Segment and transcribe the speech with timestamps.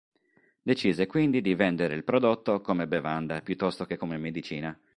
[0.63, 4.75] Decise quindi di vendere il prodotto come bevanda piuttosto che come medicina.